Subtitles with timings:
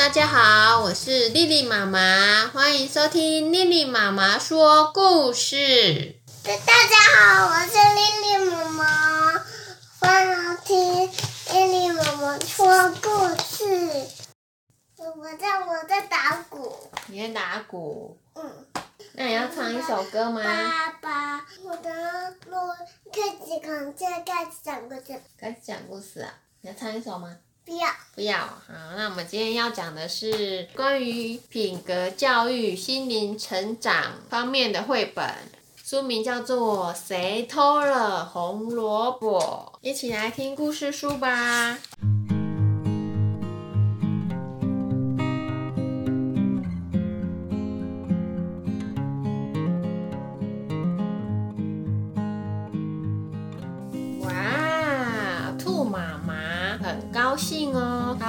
[0.00, 6.16] 大家好，我是丽丽妈妈，欢迎收听丽丽妈妈说故事。
[6.42, 9.44] 大家好，我是丽丽妈妈，
[9.98, 11.06] 欢迎听
[11.52, 14.08] 丽丽妈妈说故事。
[14.96, 18.66] 我在我在打鼓，你在打鼓，嗯。
[19.12, 20.40] 那你要唱一首歌吗？
[20.42, 22.56] 爸爸，我的录
[23.12, 25.20] 开始讲，现在开始讲故事。
[25.38, 26.32] 开始讲故事啊？
[26.62, 27.36] 你要唱一首吗？
[27.64, 27.88] 不要。
[28.14, 28.38] 不要。
[28.38, 35.26] 好，那我们今天要讲的是关于品格教育、心灵成长方面的绘本，
[35.84, 39.72] 书名叫做《谁偷了红萝卜》。
[39.80, 41.78] 一起来听故事书吧。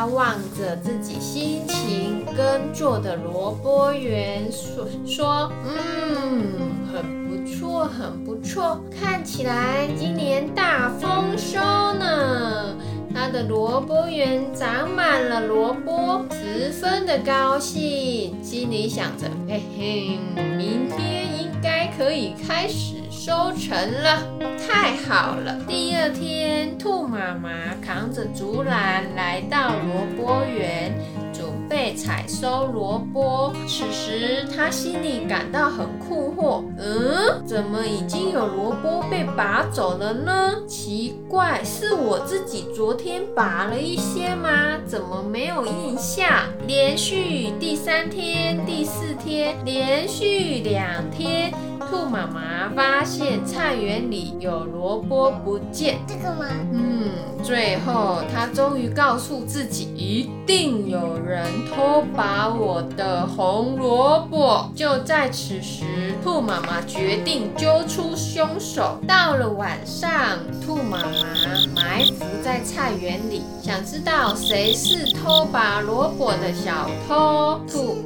[0.00, 12.74] 他，望着自己辛勤耕作的萝卜园，说说，嗯，很不错，很不错，看起来今年大丰收呢。
[13.12, 20.18] 他的萝卜园长满了萝卜，十分的高兴，心里想着，嘿嘿，
[20.56, 22.89] 明天应该可以开始
[23.30, 24.26] 收成了，
[24.58, 25.56] 太好了。
[25.68, 27.48] 第二天，兔妈妈
[27.80, 30.92] 扛着竹篮来到萝卜园，
[31.32, 33.54] 准备采收萝卜。
[33.68, 40.56] 此时，她心里感到很困惑，嗯，怎么已经有萝卜被拔走了呢？
[40.66, 44.76] 奇怪，是我自己昨天拔了一些吗？
[44.84, 46.28] 怎么没有印象？
[46.66, 51.52] 连续第三天、第四天，连续两天。
[51.90, 56.46] 兔妈妈发现菜园里有萝卜不见，这个吗？
[56.72, 57.10] 嗯，
[57.42, 64.70] 最后她终于告诉自己，一定有人偷把我的红萝卜。
[64.76, 65.84] 就在此时，
[66.22, 69.00] 兔妈妈决定揪出凶手。
[69.08, 77.60] 到了晚上，兔妈妈埋伏在菜园里，想知道谁是偷拔萝卜的小偷。
[77.70, 77.98] 兔。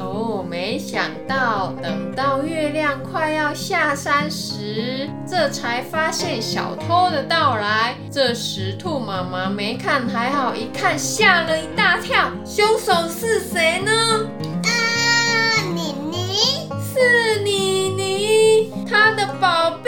[0.00, 7.94] 哦，没想到等到月亮快要下山时，这才发现小偷的到来。
[8.10, 12.30] 这时，兔妈妈没看还好，一看吓了一大跳。
[12.42, 13.92] 凶手是谁呢？
[14.64, 14.70] 啊，
[15.74, 16.70] 妮妮。
[16.82, 19.81] 是妮妮，她的宝。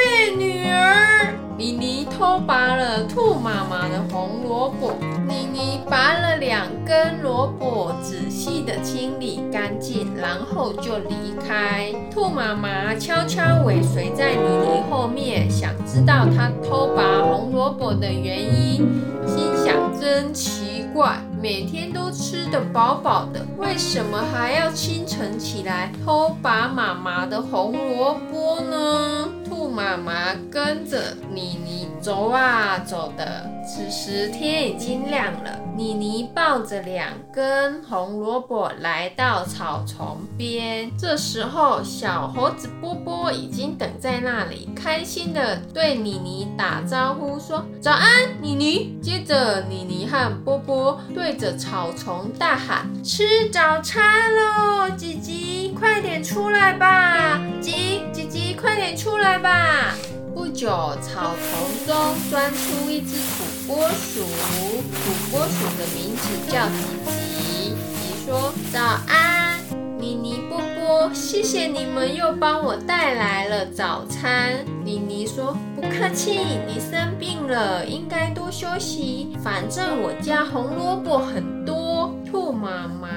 [1.64, 4.92] 妮妮偷拔了兔妈妈的红萝卜。
[5.26, 11.90] 妮妮拔了两根萝卜，仔细的清理干净，然后就离开。
[12.12, 18.86] 兔妈妈悄悄尾随在妮妮后面，想知道她偷拔红萝卜的原因。
[19.26, 29.30] 心想：真奇怪，每天都吃得饱饱的，为什么还要清晨起来偷拔妈妈的红萝卜呢？
[29.64, 35.58] 兔妈妈跟着妮妮走啊走的，此时天已经亮了。
[35.74, 48.06] 妮妮抱着两根红萝卜来到草丛边，这时候小猴子波波已经等在那里，开心的对妮妮打招呼说：“早安，
[48.42, 57.40] 妮妮。”接着，妮妮和波波对着草丛大喊：“吃早餐喽，吉吉，快点出来吧！
[57.60, 59.94] 吉吉吉，快点出来吧！”
[60.34, 60.68] 不久，
[61.00, 64.22] 草丛中钻出一只土拨鼠。
[64.22, 67.74] 土拨鼠的名字叫吉吉。
[67.74, 69.58] 吉说：“早安，
[69.98, 79.36] 妮妮、波波，谢谢你们又帮我带来了早餐。”妮妮说：“不客气，你生病了，应该多休息。
[79.42, 83.08] 反正我家红萝卜很多。”兔妈妈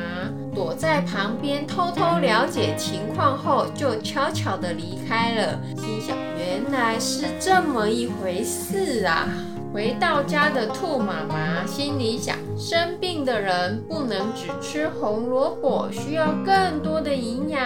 [0.57, 5.59] 躲在旁边偷偷了解情况后，就悄悄地离开了。
[5.77, 9.27] 心想：原来是这么一回事啊！
[9.71, 17.61] 回到家的兔妈妈心里想：生病的人不能只吃红萝卜，需要更多的营养。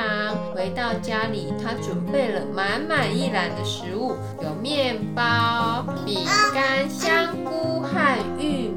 [0.54, 8.71] 回到家里，她准备了满满一篮的食物，有面包、饼干、香菇和玉米。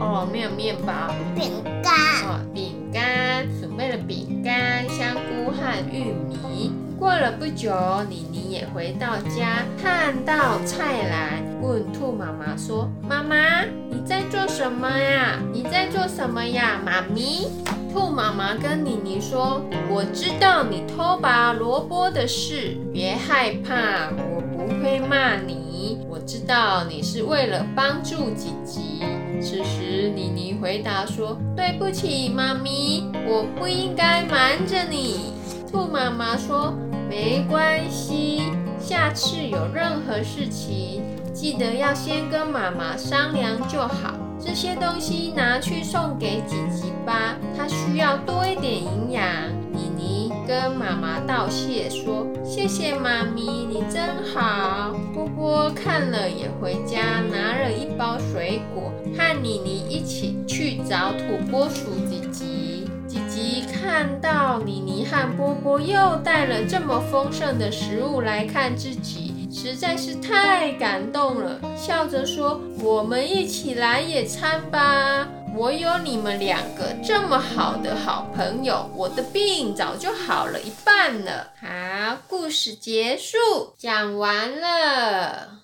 [0.00, 0.92] 哦，没有面包，
[1.34, 1.52] 饼
[1.82, 1.92] 干
[2.26, 6.72] 哦，饼干，准备了饼干、香菇和玉米。
[6.98, 7.72] 过了不久，
[8.08, 15.38] 妮妮也回到家，看到菜篮，问兔妈妈说：“妈妈，你在做什么呀？
[15.52, 17.48] 你在做什么呀，妈咪？”
[17.92, 19.60] 兔妈妈跟妮妮说
[19.90, 25.98] ：“我知道你偷拔萝卜的事，别害怕，我不会骂你。
[26.08, 29.02] 我知道你是为了帮助吉吉，
[29.42, 35.32] 此时，妮妮回答说：“对不起，妈咪，我不应该瞒着你。”
[35.70, 36.72] 兔妈妈说
[37.10, 38.42] ：“没关系，
[38.78, 41.02] 下次有任何事情，
[41.34, 44.14] 记得要先跟妈妈商量就好。
[44.38, 49.24] 这些东西拿去送给吉吉吧，它需要多一点营养。”
[49.72, 62.88] 妮妮跟妈妈道谢说：“谢谢妈咪，你真好。”波波看了也回家，拿了一包水果，和妮妮一起去找土拨鼠吉吉。
[63.06, 75.28] 吉吉看到妮妮和波波又带了这么丰盛的食物来看自己，实在是太感动了，笑着说：“我们一起来野餐吧！
[75.54, 83.36] 我有你们两个这么好的好朋友，我的病早就好了一半了。”好，故事结束，
[83.76, 85.58] 讲完了。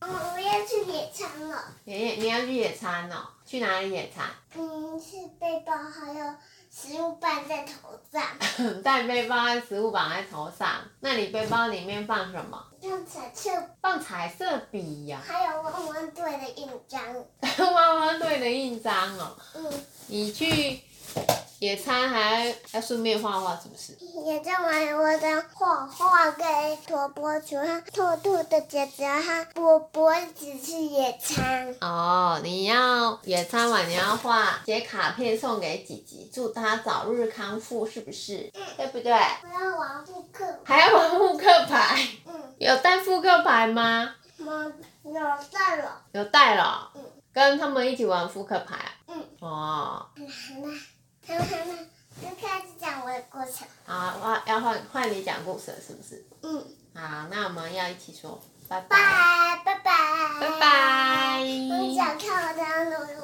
[0.00, 1.64] 我要去野餐了。
[1.84, 3.16] 爷爷，你要去野餐哦？
[3.44, 4.26] 去哪里野餐？
[4.54, 6.34] 嗯，是背包还有
[6.70, 8.22] 食物绑在头上，
[8.82, 10.68] 带背包和食物绑在头上。
[11.00, 12.64] 那你背包里面放什么？
[12.80, 13.50] 放彩色，
[13.80, 17.02] 放彩色笔呀、还有汪汪队的印章。
[17.74, 19.36] 汪汪队的印章哦。
[19.54, 20.80] 嗯，你去
[21.60, 23.92] 野餐还要顺便画画，是不是？
[24.24, 26.44] 野餐玩我的画画给
[26.86, 31.74] 土拨鼠和兔兔的姐姐和波波一起去野餐。
[31.80, 38.50] 哦，你要野餐完你要画写卡片送给姐姐，祝她早日康复，是不是？
[38.54, 39.12] 嗯对不对？
[39.12, 40.44] 我要玩扑克。
[40.64, 44.14] 还要玩扑克牌，嗯，有带扑克牌吗？
[44.38, 44.52] 我
[45.02, 45.20] 有
[45.50, 46.00] 带了。
[46.12, 47.02] 有带了嗯，
[47.32, 48.94] 跟他们一起玩扑克牌啊。
[49.08, 50.88] 嗯，哦，好了好
[55.10, 56.24] 你讲故事了是不是？
[56.42, 56.64] 嗯，
[56.94, 61.40] 好，那我们要一起说，拜拜，拜拜，拜拜。
[61.40, 63.17] 我想看我的。